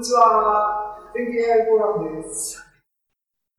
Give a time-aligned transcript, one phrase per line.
[0.00, 0.96] にちは。
[1.14, 2.66] 天気 AI フォーラムです。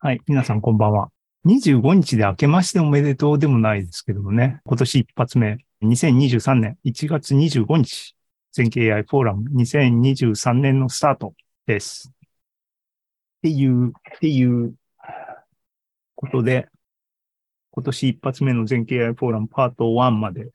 [0.00, 0.20] はい。
[0.26, 1.08] 皆さんこんばんは。
[1.46, 4.60] 25日で明けましておめでとうでもないですけどもね。
[4.64, 5.58] 今年一発目。
[5.84, 8.16] 2023年1月25日。
[8.50, 11.34] 全景 AI フォーラム2023年のスタート
[11.68, 12.10] です。
[12.10, 12.12] っ
[13.42, 14.74] ていう、っていう
[16.16, 16.66] ことで、
[17.70, 20.48] 今年一発目の全景 AI フォーラムパート1まで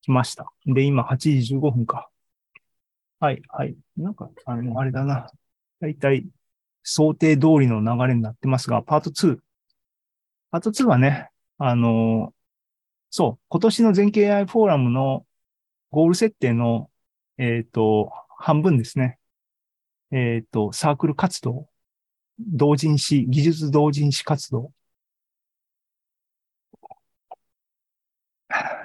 [0.00, 0.50] 来ました。
[0.64, 2.08] で、今8時15分か。
[3.20, 3.76] はい、はい。
[3.98, 5.30] なんか、あの、あれだな。
[5.80, 6.26] だいたい
[6.82, 9.40] 想定通りの流れになってますが、パート2。
[10.50, 12.34] パート2はね、あの、
[13.10, 15.26] そう、今年の全景 AI フォーラムの
[15.90, 16.90] ゴール設定の、
[17.38, 19.18] えっ、と、半分ですね。
[20.12, 21.68] えっ、と、サークル活動、
[22.40, 24.72] 同人誌、技術同人誌活動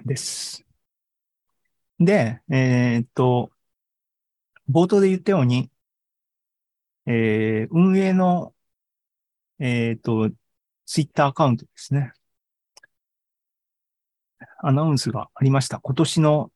[0.05, 0.63] です。
[1.99, 3.51] で、えっ、と、
[4.69, 5.69] 冒頭で言ったように、
[7.05, 8.53] えー運営の、
[9.59, 10.31] えっ、と、
[10.85, 12.13] ツイッターアカウントですね。
[14.59, 15.79] アナウンスがありました。
[15.79, 16.51] 今年の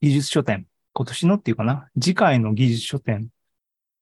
[0.00, 0.66] 技術書店。
[0.92, 1.88] 今年のっていうかな。
[2.00, 3.28] 次回の技術書店。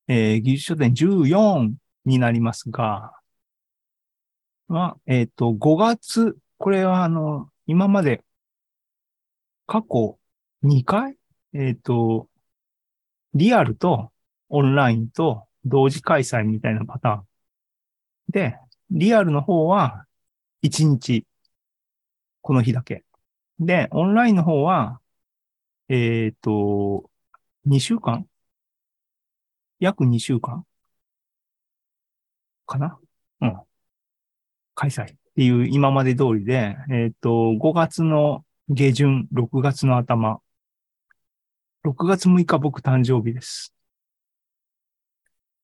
[0.09, 3.13] えー技術書店14になりますが、
[4.69, 8.25] まあ、えっ、と、5月、これはあの、今まで
[9.67, 10.19] 過去
[10.63, 11.17] 2回
[11.55, 12.29] えっ、と、
[13.35, 14.13] リアルと
[14.49, 17.27] オンラインと同時開催みたいなパターン。
[18.29, 18.59] で、
[18.91, 20.07] リアルの方は
[20.63, 21.27] 1日、
[22.43, 23.05] この日だけ。
[23.59, 25.01] で、オンラインの方は、
[25.89, 27.11] えっ、と、
[27.67, 28.27] 2週間？
[29.81, 30.65] 約2週間？
[32.67, 32.99] かな？
[33.41, 33.61] うん。
[34.75, 40.41] 開催っていう今まで通りで、えっ、と、5月の下旬、6月の頭、
[41.85, 43.75] 6月6日僕誕生日です。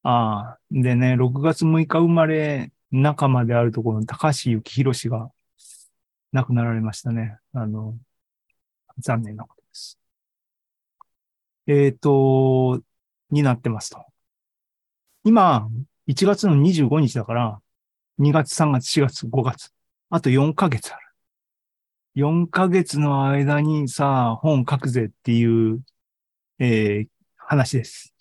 [0.03, 5.31] ああ、でね、6月6日生まれ仲間であるところの高橋幸宏氏が
[6.33, 7.39] 亡くなられましたね。
[7.53, 7.97] あの、
[8.99, 9.99] 残念なことです。
[11.67, 12.81] えっ、と、
[13.31, 14.05] になってますと。
[15.25, 15.69] 今、
[16.09, 17.61] 1月の25日だから、
[18.19, 19.73] 2月、3月、4月、5月。
[20.11, 21.09] あと4ヶ月ある。
[22.17, 25.83] 4ヶ月の間にさ、本書くぜっていう、
[26.59, 27.09] えー
[27.51, 28.15] 話です。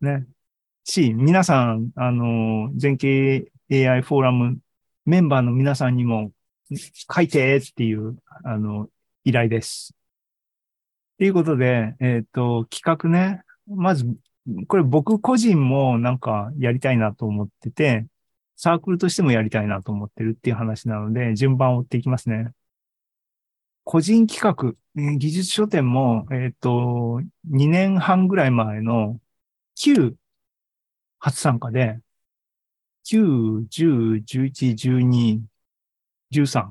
[0.00, 0.26] ね。
[0.84, 4.58] し、皆さん、あの、全景 AI フォーラム
[5.06, 6.30] メンバーの皆さんにも
[7.12, 8.88] 書いてっていう、あの、
[9.24, 9.92] 依頼です。
[11.18, 13.42] ということで、えっ、と、企画ね。
[13.66, 14.04] まず、
[14.68, 18.06] これ僕個人もなんかやりたいなと思ってて、
[18.56, 22.52] サークルとしてもやりたいなと思ってるっていう話なので、順番を追っていきますね。
[23.84, 29.20] 個人企画、技術書店も、えっ、と、2年半ぐらい前の
[29.74, 30.14] 旧
[31.18, 31.98] 初参加で、
[33.06, 35.40] 9、10、11、12、
[36.32, 36.68] 13、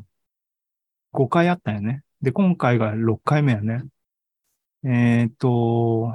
[1.11, 2.03] 5回あったよね。
[2.22, 3.84] で、今回が6回目やね。
[4.85, 6.13] えっ、と、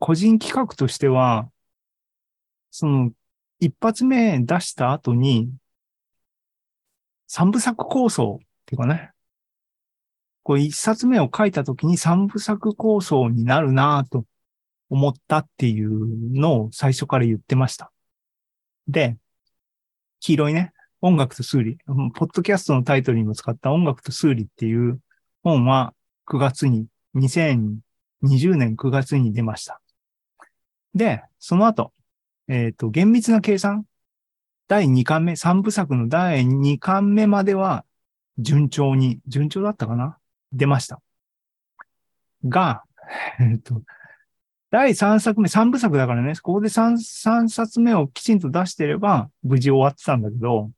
[0.00, 1.48] 個人企画としては、
[2.70, 3.12] その、
[3.60, 5.52] 一発目出した後に、
[7.28, 9.12] 三部作構想っていうかね、
[10.48, 14.24] こう一冊目を書いた時に三部作構想になるなぁと
[14.88, 15.90] 思ったっていう
[16.40, 17.92] のを最初から言ってました。
[18.86, 19.18] で、
[20.20, 20.72] 黄色いね、
[21.02, 24.98] 音楽と数理、ポッドキャストのタイトルにも使った音楽と数理っていう
[25.42, 25.92] 本は
[26.26, 29.82] 9月に、2020年9月に出ました。
[30.94, 31.92] で、その後、
[32.48, 33.84] えっ、と、厳密な計算、
[34.66, 37.84] 第2巻目、3部作の第2巻目までは
[38.38, 40.16] 順調に、順調だったかな
[40.52, 41.00] 出ました。
[42.44, 42.84] が、
[43.40, 43.82] えっ、と、
[44.70, 50.70] 第3作目、3部作だからね、ここで 3, 3冊目をきちんと出してれば無事終わってたんだけど、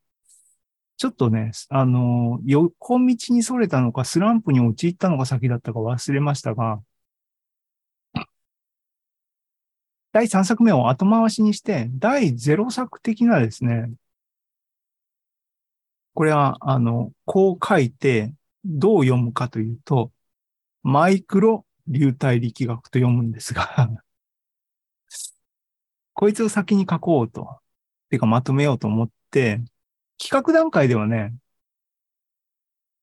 [0.96, 6.82] ちょっとね、あの、横道にそれたのか、スランプに陥ったのが先だったか忘れましたが、
[10.12, 13.92] 第3作目を後回しにして、第0作的なですね、
[16.14, 18.34] これは、あの、こう書いて、
[18.64, 20.12] どう読むかというと、
[20.82, 23.90] マイクロ流体力学と読むんですが、
[26.14, 27.60] こいつを先に書こうと、
[28.10, 29.60] てかまとめようと思って、
[30.18, 31.34] 企画段階ではね、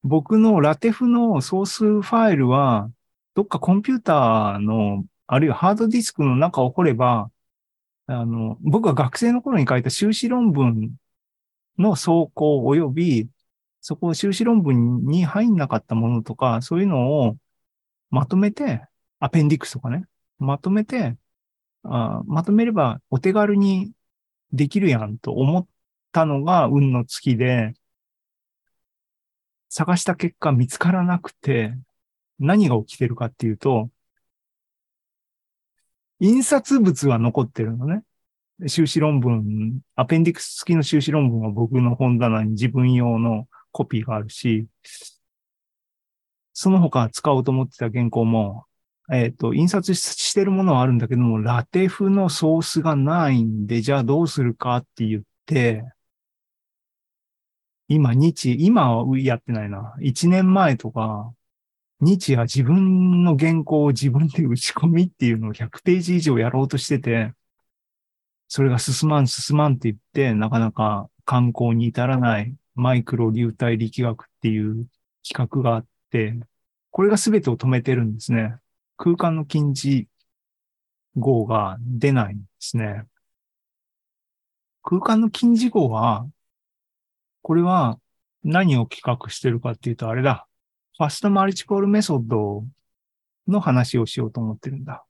[0.03, 2.91] 僕のラテフのソースファイルは、
[3.33, 7.31] どっかコンピューターの、あるいはハードディスクの中を掘れば、
[8.07, 10.95] あの、僕が学生の頃に書いた修士論文
[11.77, 13.29] の走行及び、
[13.87, 17.37] そこを修士論文に入んなかったものとか、そういうのを
[18.09, 18.81] まとめて、
[19.21, 20.03] アペンディクスとかね、
[20.39, 21.15] まとめて、
[21.83, 23.93] あまとめればお手軽に
[24.51, 25.67] できるやんと思っ
[26.11, 27.75] たのが運の月で、
[29.69, 31.73] 探した結果見つからなくて、
[32.39, 33.89] 何が起きてるかっていうと、
[36.19, 38.03] 印刷物は残ってるのね。
[38.67, 44.65] 修士論文、アペンディクス付きの修士論文は僕の本棚に自分用のコピーがあるし、
[46.53, 48.65] その他使おうと思ってた原稿も、
[49.13, 55.83] えっ、と、印刷してるものはあるんだけども、ラテフのソースがないんで、じゃあどうするかって言って、
[57.87, 59.95] 今、日、今はやってないな。
[60.01, 61.31] 一年前とか、
[62.01, 67.33] 日夜自分の原稿を自分で打ち込みっていうのを100ページ以上やろうとしてて、
[68.47, 74.87] それが進まん進まんって言って、なかなか観光に至らないマイクロ流体力学っていう
[75.27, 76.39] 企画があって、
[76.91, 78.55] これが全てを止めてるんですね。
[78.97, 80.07] 空間の近似
[81.17, 83.03] 号が出ないんですね。
[84.83, 86.27] 空間の近似号は、
[87.41, 87.99] これは
[88.43, 90.47] 何を企画してるかっていうと、あれだ。
[90.97, 92.63] ファストマルチコールメソッド
[93.47, 95.03] の話をしようと思ってるんだ。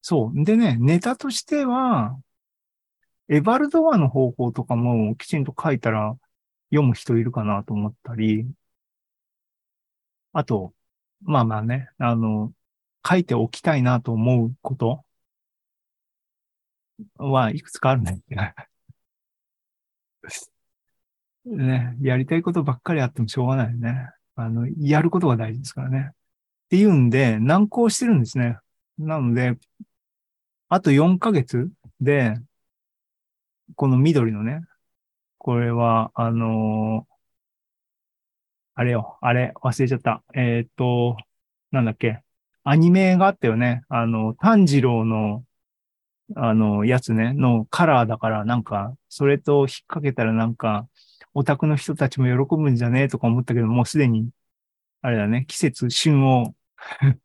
[0.00, 0.44] そう。
[0.44, 2.18] でね、ネタとしては、
[3.28, 6.16] エバルドアの方法とかもきちんと書いたら
[6.70, 8.46] 読む人いるかなと思ったり、
[10.32, 10.74] あと、
[11.22, 12.52] まあまあね、あの、
[13.08, 15.04] 書いておきたいなと思うこと
[17.16, 18.20] はいくつかあるね。
[21.44, 24.10] ね、やりたいことばっかりあってもしょうがないよね。
[24.36, 26.10] あの、やることが大事ですからね。
[26.10, 26.14] っ
[26.68, 28.58] ていうんで、難航してるんですね。
[28.98, 29.58] なので、
[30.68, 31.70] あと4ヶ月
[32.00, 32.36] で、
[33.74, 34.62] この緑のね、
[35.38, 37.14] これは、あのー、
[38.74, 40.22] あれよ、あれ、忘れちゃった。
[40.34, 41.16] えっ、と、
[41.72, 42.22] なんだっけ。
[42.64, 43.82] アニメがあったよね。
[43.88, 45.44] あの、炭治郎の
[46.36, 50.88] あの、やつね、のカラーだから、なんか、それと引っ掛けたらなんか、
[51.34, 53.04] オタクの人たちも喜ぶんじゃね？
[53.04, 54.30] えとか思ったけど、もうすでに、
[55.02, 56.54] あれだね、季節、旬を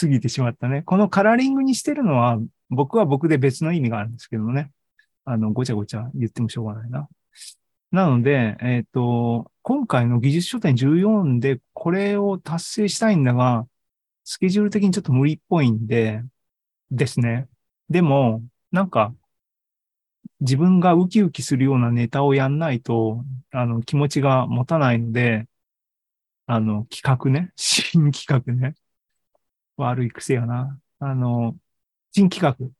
[0.00, 0.82] 過ぎてしまったね。
[0.82, 2.38] このカラーリングにしてるのは、
[2.70, 4.70] 僕は僕で別の意味があるんですけどもね。
[5.30, 7.08] あの、ごちゃごちゃ言ってもしょうがないな。
[7.90, 13.66] なので、えっ、ー、と、今回の技術書店14でこれを達成したいんだが、
[14.24, 16.22] スケジュール的にちょっと無理っぽいんで、
[16.90, 17.48] ですね。
[17.90, 18.42] でも、
[18.72, 19.14] なんか、
[20.40, 25.46] 自分がウキウキするようなネタをやんないと、あの、気持ちが持たないので、
[26.46, 27.52] あの、企画ね。
[27.56, 28.74] 新企画ね。
[29.76, 30.80] 悪い癖やな。
[30.98, 31.56] あの、
[32.12, 32.77] 新企画。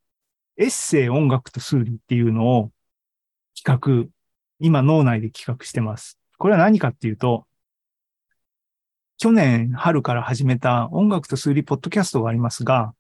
[0.61, 2.73] エッセイ、音楽と数理っていうのを
[3.57, 4.13] 企画、
[4.59, 6.19] 今脳内で企画してます。
[6.37, 7.47] これは何かっていうと、
[9.19, 12.93] 去年春から始めた音楽と数理ポッドキャストがありますが、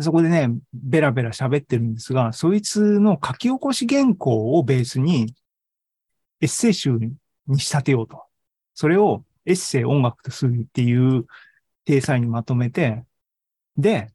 [0.00, 5.34] そこでね、ベラベラ喋ってるんですが、そいつの書き起こし原稿をベースに
[6.40, 6.98] エッセイ集
[7.46, 8.24] に仕立てようと。
[8.74, 11.26] それをエッセイ音楽とするっていう
[11.84, 13.04] 体裁にまとめて、
[13.76, 14.10] で、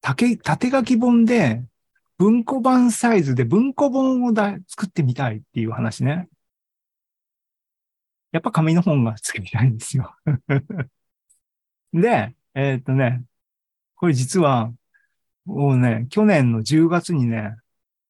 [0.00, 0.38] 縦
[0.70, 1.62] 書き本で
[2.20, 6.28] 文庫版サイズで文庫本をだ作ってみたいっていう話ね。
[8.30, 10.14] やっぱ紙の本が作りたいんですよ
[11.94, 13.24] で、えー、っとね、
[13.96, 14.70] これ実は
[15.46, 17.56] もうね、去年の10月にね、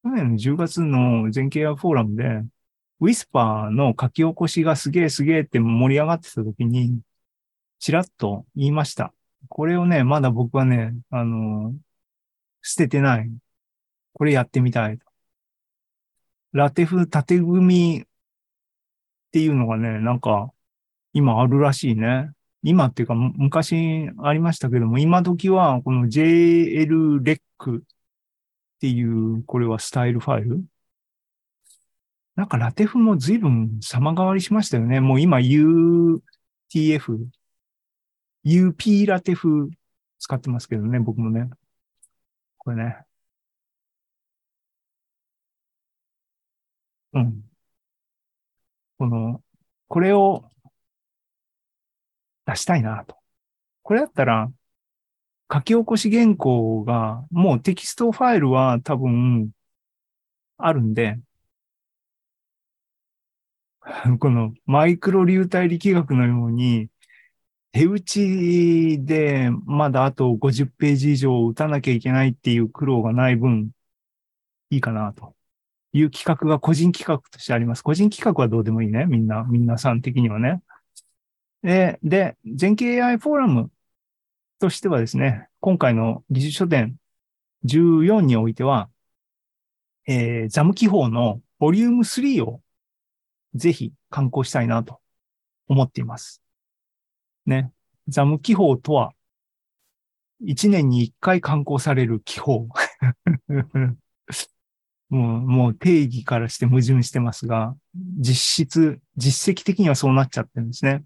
[0.03, 2.43] 去年の10月の全経アフォーラムで、
[2.99, 7.01] ウィスパーの書き起こしがすげえすげえって盛り上がってた時に、
[7.79, 9.15] ちらっと言いました。
[9.49, 11.75] これをね、まだ僕はね、あの、
[12.61, 13.31] 捨ててない。
[14.13, 14.99] これやってみたい。
[16.53, 18.07] ラテフ縦組みっ
[19.33, 20.53] ていうのがね、なんか、
[21.13, 22.33] 今あるらしいね。
[22.63, 27.41] 今っていうか昔ありましたけども、今時はこの JLREC
[27.81, 27.83] っ
[28.81, 30.65] ていう、これはスタイルファイル
[32.37, 35.01] なんかラテフも随分様変わりしましたよね。
[35.01, 36.21] もう今 UTF、
[38.45, 39.71] UP ラテフ
[40.19, 41.51] 使ってますけどね、僕もね。
[42.59, 43.10] これね。
[47.13, 47.51] うん。
[48.99, 49.43] この、
[49.89, 50.51] これを
[52.47, 53.17] 出したいなと。
[53.83, 54.53] これだったら、
[55.53, 59.53] 書き起こし原稿が、もうテキストファイルは多分、
[60.59, 61.19] あるんで、
[64.19, 66.91] このマイクロ流体力学のように、
[67.73, 73.73] 手打ちでまだあと50ページ以上打たなきゃいけないっていう苦労がない分、
[74.71, 75.35] いいかなと
[75.93, 77.83] いう企画が個人企画としてあります。
[77.83, 79.07] 個人企画はどうでもいいね。
[79.07, 80.63] みんな、みんなさん的にはね。
[81.63, 83.71] で、で、全景 AI フォーラム
[84.59, 86.97] としてはですね、今回の技術書店
[87.65, 88.89] 14においては、
[90.07, 92.63] えー、ザム記法のボリューム3を
[93.55, 95.01] ぜひ刊行したいなと
[95.69, 96.43] 思っています。
[97.47, 97.73] ね。
[98.09, 99.13] ザム記法とは、
[100.43, 102.69] 1年に1回刊行される記法。
[105.11, 111.05] もう、もう定義からして矛盾してますが、実質、実績的にはそうなっちゃってるんですね。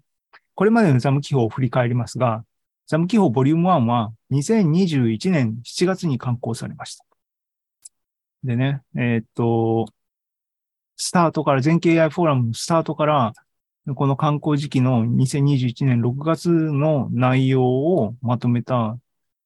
[0.53, 2.45] これまでのザム記法を振り返りますが、
[2.87, 7.05] ザム記法ボリューム1は2021年7月に刊行されました。
[8.43, 9.87] でね、えー、っと、
[10.97, 13.33] スタートから、全景 AI フォーラムのスタートから、
[13.95, 18.97] この刊行時期の2021年6月の内容をまとめた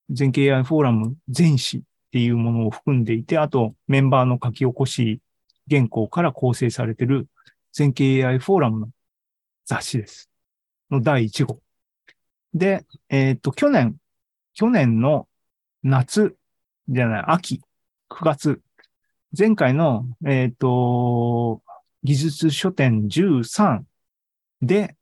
[0.09, 5.21] 全景 AI フォーラム全史っていうものを含んでいて、あとメンバーの書き起こし
[5.69, 7.27] 原稿から構成されている
[7.71, 8.89] 全景 AI フォーラムの
[9.65, 10.29] 雑誌です。
[10.89, 11.59] の第1号。
[12.53, 13.97] で、えっ、と、去年、
[14.55, 15.27] 去年の
[15.83, 16.35] 夏
[16.87, 17.61] じゃない、秋、
[18.09, 18.61] 9月、
[19.37, 21.61] 前回の、えっ、と、
[22.03, 23.83] 技術書店13
[24.63, 24.95] で、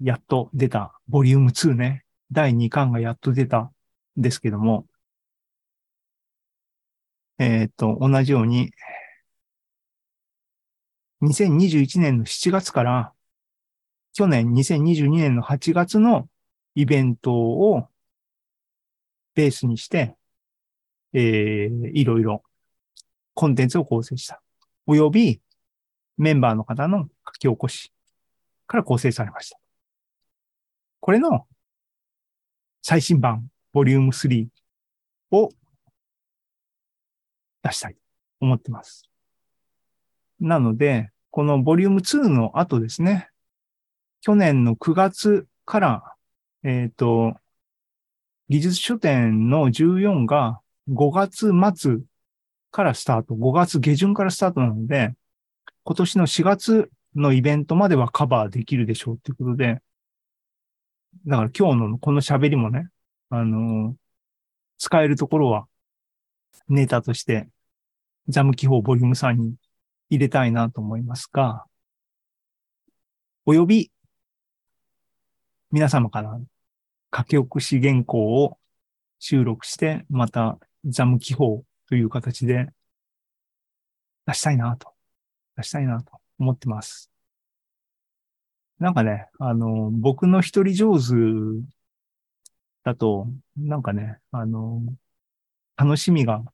[0.00, 2.04] やっと出た、ボリューム2ね。
[2.30, 3.70] 第2巻がやっと出たん
[4.16, 4.86] ですけども、
[7.38, 8.70] えっ、と、同じように、
[11.22, 13.12] 2021年の7月から、
[14.12, 16.28] 去年2022年の8月の
[16.74, 17.88] イベントを
[19.34, 20.16] ベースにして、
[21.12, 22.42] えー、いろいろ
[23.34, 24.42] コンテンツを構成した。
[24.86, 25.40] および
[26.16, 27.92] メンバーの方の書き起こし
[28.66, 29.58] から構成されました。
[31.00, 31.46] これの
[32.82, 34.48] 最新版、ボリューム3
[35.30, 35.50] を
[37.68, 38.00] 出したいと
[38.40, 39.08] 思ってます。
[40.40, 43.28] なので、このボリューム2の後ですね、
[44.20, 46.14] 去年の9月から、
[46.64, 47.36] えっ、と、
[48.48, 51.98] 技術書店の14が5月末
[52.70, 55.14] からスタート、5月下旬からスタートなので、
[55.84, 59.80] 今年の4月のイベントまではカバーできるでしょうということで、
[61.26, 62.88] だから今日のこの喋りもね、
[63.30, 63.94] あの
[64.78, 65.66] 使えるところは
[66.68, 67.48] ネタとして
[68.28, 69.54] ザム記法ボリューム3に
[70.10, 71.64] 入れたいなと思いますが、
[73.46, 73.90] および
[75.70, 76.38] 皆様から
[77.14, 78.58] 書き起こし原稿を
[79.18, 82.68] 収録して、またザム記法という形で
[84.26, 84.92] 出したいなと、
[85.56, 87.10] 出したいなと思ってます。
[88.78, 91.66] なんかね、あの、僕の一人上手
[92.84, 94.82] だと、なんかね、あの、
[95.76, 96.44] 楽しみが、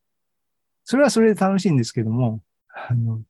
[0.85, 3.23] それはそれで楽しいんですけども、あの、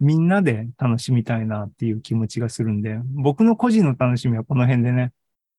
[0.00, 5.12] みんなで楽しみたいなっていう気持ちがするんで、僕の個人の楽しみはこの辺でね、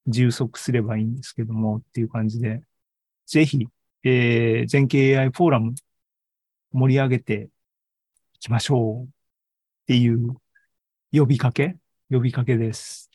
[0.08, 2.62] 充足すればいいんですけどもっていう感じで、
[3.26, 3.68] ぜひ、
[4.04, 5.76] えー、全景 AI フォーラム
[6.74, 7.50] 盛り上げて
[8.36, 9.08] いきましょうっ
[9.88, 10.36] ていう
[11.14, 11.78] 呼びかけ
[12.10, 13.10] 呼びかけです。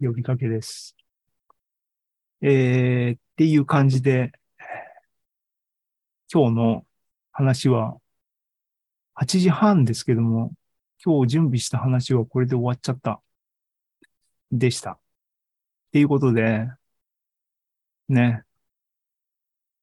[0.00, 0.96] 呼びかけです。
[2.40, 4.32] えー、っていう感じで、
[6.32, 6.86] 今日の
[7.32, 7.96] 話は
[9.14, 10.52] 8時半ですけども、
[11.04, 13.22] 今日準備した話はこれで終わっちゃった。
[14.50, 14.92] でした。
[14.92, 14.98] っ
[15.92, 16.68] ていうことで、
[18.08, 18.44] ね。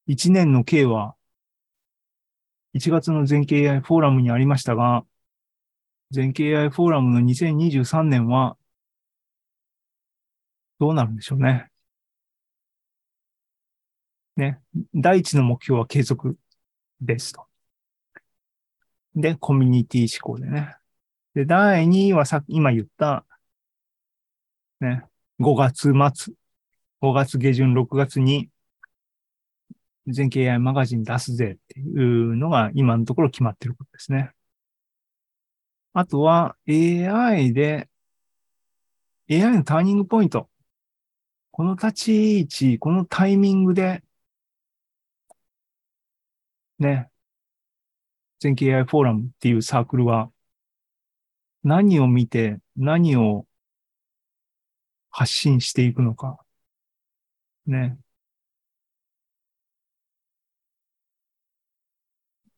[0.08, 1.15] 一年の計は、
[2.74, 5.06] 1月の全景 AI フォーラムにありましたが、
[6.12, 8.58] 全景 AI フォーラムの2023年は、
[10.79, 11.70] どうなるんでしょうね。
[14.36, 14.60] ね。
[14.96, 16.38] 第一の目標は継続
[17.01, 17.46] ですと。
[19.15, 20.75] で、コミュニティ思考でね。
[21.34, 23.25] で、第2位はさ、今言った、
[24.82, 25.03] ね、
[25.39, 26.34] 5月末、
[27.01, 28.50] 5月下旬、6月に、
[30.08, 34.32] 全景 AI マガジン出すぜっていうのが今のところ決まってることですね。
[35.94, 37.89] あとは AI で、
[39.29, 40.50] AI のターニングポイント。
[41.51, 44.03] この立ち位置、このタイミングで、
[46.80, 47.10] ね、
[48.40, 50.32] 全景 AI フォーラムっていうサークルは、
[51.64, 53.46] 何を見て、何を
[55.12, 56.44] 発信していくのか。
[57.66, 58.00] ね。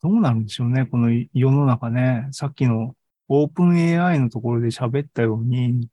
[0.01, 2.27] どうなるんでしょうね、この世の中ね。
[2.31, 2.95] さっきの
[3.27, 5.89] オープン AI のところで喋ったように、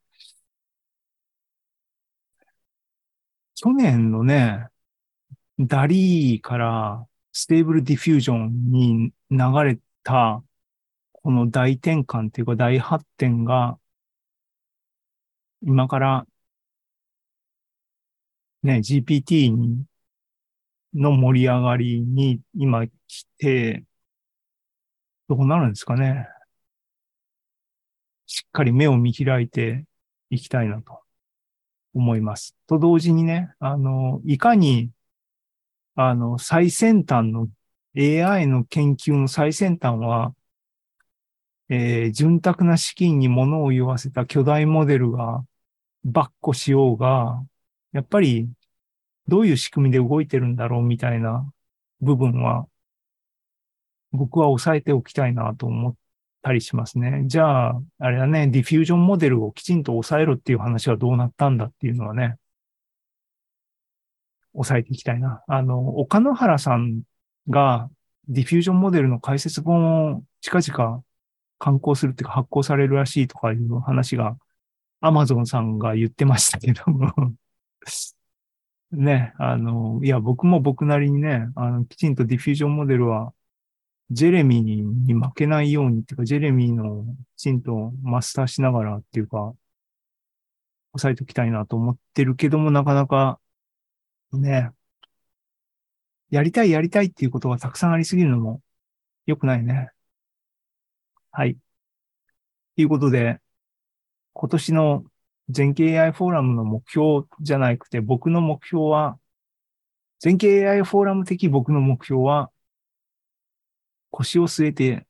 [3.54, 4.68] 去年のね、
[5.58, 7.06] DALL-E から
[7.40, 10.42] Stable Diffusion に流れた、
[11.12, 13.78] この大転換っていうか大発展が、
[15.62, 16.26] 今から
[18.64, 19.84] ね、GPT に
[20.94, 23.84] の盛り上がりに今来て、
[25.28, 26.26] どうなるんですかね。
[28.26, 29.86] しっかり目を見開いて
[30.30, 31.02] いきたいなと
[31.94, 32.56] 思います。
[32.66, 34.90] と同時にね、あの、いかに、
[36.00, 37.48] あの、最先端の
[37.96, 40.32] AI の研究の最先端は、
[41.68, 45.44] えー、潤沢な資金に物を言わせた巨大モデルが、
[46.04, 47.44] ばっこしようが、
[47.92, 48.48] やっぱり、
[49.26, 51.52] どういう仕組みで動いてるんだろうみたいな
[52.00, 52.68] 部分は、
[54.12, 55.96] 僕は抑えておきたいなと思っ
[56.42, 57.24] たりしますね。
[57.26, 62.36] じゃあ、あれだね、ディフュージョンモデルをきちんと抑えるっていう話はどうなったんだっていうのはね、
[64.58, 65.42] 抑えていきたいな。
[65.46, 67.02] あの、岡野原さん
[67.48, 67.88] が
[68.28, 71.02] diffusion model の解説本を近々
[71.58, 74.36] 刊行するっていうか発行されるらしいとかいう話が、
[75.00, 77.12] アマゾンさんが言ってましたけども
[78.90, 83.34] ね、あの、いや、僕も僕なりにね、あの、きちんと diffusion model は、
[84.10, 87.04] ジェレミーに負けないようにっていうか、ジェレミーの
[87.36, 89.54] きちんとマスターしながらっていうか、
[90.94, 93.38] 押さえておきたいなと思ってるけども、なかなか、
[94.32, 94.72] ね、
[96.30, 98.62] やりたいやりたいっていうことがたくさんありすぎるのも
[99.26, 99.90] 良くないね。
[101.30, 101.58] はい。
[102.76, 103.40] ということで、
[104.34, 105.04] 今年の
[105.48, 109.18] 全景 AI フォーラムの目標じゃなくて、僕の目標は、
[110.20, 112.50] 全景 AI フォーラム的僕の目標は、
[114.10, 115.06] 腰を据えて、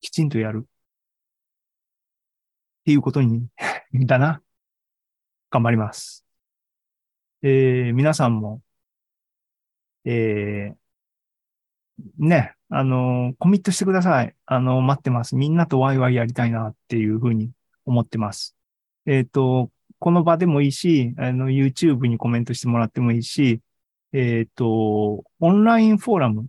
[0.00, 0.64] きちんとやる。
[0.66, 0.68] っ
[2.84, 3.48] ていうことに、
[4.06, 4.42] だな。
[5.50, 6.27] 頑張ります。
[7.42, 8.62] えー、皆さんも、
[10.04, 10.76] えー、
[12.18, 14.34] ね、あの、コミットしてください。
[14.46, 15.36] あの、待ってます。
[15.36, 17.50] みんなとワイワイやりたいなっていうふうに
[17.84, 18.56] 思ってます。
[19.06, 23.60] えっ、ー、と、この場でもいいし、あの、YouTube にコメントしてもらってもいいし、
[24.12, 26.48] えっ、ー、と、オンラインフォーラム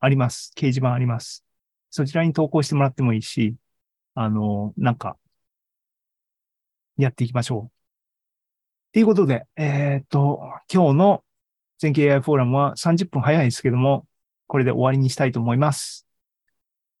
[0.00, 0.52] あります。
[0.56, 1.44] 掲示板あります。
[1.90, 3.56] そちらに投稿してもらってもいいし、
[4.14, 5.18] あの、なんか、
[6.98, 7.75] やっていきましょう。
[8.96, 10.40] ということで、えっ、と、
[10.72, 11.24] 今日の
[11.76, 14.06] 全景 AI フォーラムは30分早いですけども、
[14.46, 16.06] これで終わりにしたいと思います。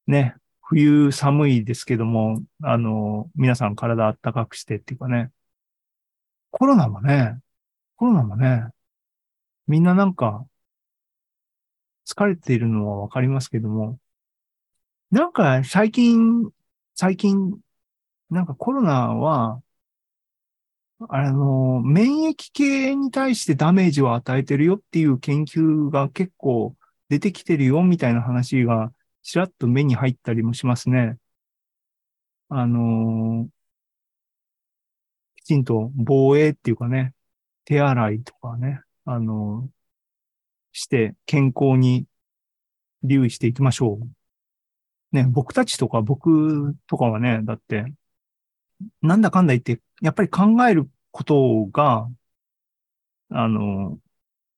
[0.06, 0.34] ね。
[0.60, 5.30] 冬寒いですけども、あの、皆さん体暖かくしてっていうかね。
[6.50, 7.38] コロナもね、
[7.96, 8.66] コロナもね、
[9.66, 10.46] みんななんか、
[12.06, 13.98] 疲れているのはわかりますけども、
[15.10, 16.50] なんか最近、
[16.94, 17.58] 最近、
[18.28, 19.62] なんかコロナは、
[20.98, 26.74] あの、免疫系に対してダメージを与えてるよっていう研究が結構
[27.08, 31.18] 出てきてるよみたいな話がちらっと目に入ったりもしますね。
[32.48, 33.48] あの
[35.36, 37.14] きちんと防衛っていうかね、
[37.64, 39.68] 手洗いとかね、あの
[40.72, 42.06] して健康に
[43.02, 45.16] 留意していきましょう。
[45.16, 47.86] ね、僕たちとか僕とかはね、だって、
[49.02, 52.08] なんだかんだ言って、やっぱり考えることが、
[53.30, 53.98] あの、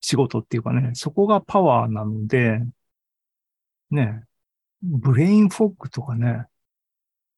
[0.00, 2.60] 仕事っていうかね、そこがパワーなので、
[3.90, 4.24] ね、
[4.82, 6.46] ブレインフォッグとかね、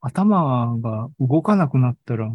[0.01, 2.35] 頭が動かなくなったら、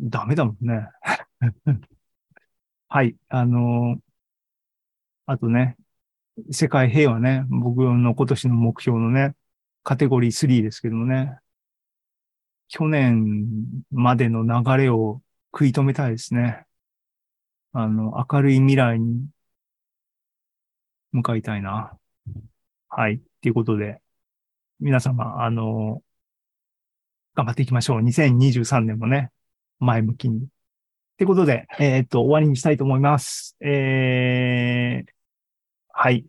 [0.00, 0.88] ダメだもんね。
[2.88, 4.00] はい、あの
[5.26, 5.76] あとね、
[6.50, 9.34] 世界平和ね、僕の今年の目標のね、
[9.82, 11.38] カテゴリー3ですけどもね、
[12.72, 13.54] 去年
[13.90, 15.20] までの流れを
[15.52, 16.64] 食い止めたいですね。
[17.72, 19.28] あの、明るい未来に
[21.12, 21.98] 向かいたいな。
[22.88, 23.20] はい。
[23.42, 24.00] ということで、
[24.80, 26.02] 皆様、あの、
[27.34, 28.00] 頑張っていきましょう。
[28.00, 29.32] 2023年もね、
[29.78, 30.44] 前向きに。
[30.44, 30.48] っ
[31.18, 33.54] てことで、えー、っと、終わりにしたいと思います。
[33.60, 35.12] えー、
[35.88, 36.24] はい。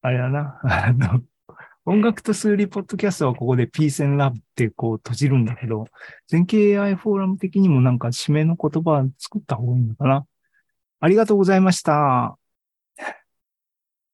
[0.00, 0.58] あれだな。
[0.64, 1.22] あの、
[1.84, 5.86] 音楽と数理ポッドキャストはここでピースラブってこう閉じるんだけど、
[6.28, 10.24] 全景 AI フォーラム的にもなんか締めの言葉作った方がいいのかな。
[11.00, 12.38] ありがとうございました。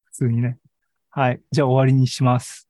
[0.04, 0.57] 普通にね。
[1.11, 1.42] はい。
[1.50, 2.67] じゃあ終わりにします。